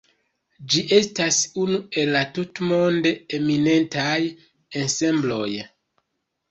Ĝi 0.75 0.79
estas 0.95 1.37
unu 1.65 1.77
el 2.03 2.13
la 2.15 2.23
tutmonde 2.39 3.15
eminentaj 3.41 4.19
ensembloj. 4.83 5.49